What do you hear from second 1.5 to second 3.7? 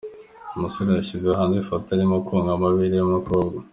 ifoto arimo konka amabere y’umukobwa.